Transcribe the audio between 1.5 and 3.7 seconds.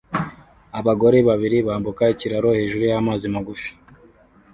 bambuka ikiraro hejuru y'amazi magufi